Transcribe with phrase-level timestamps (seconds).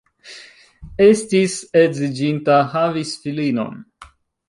[1.09, 3.83] Estis edziĝinta, havis filinon.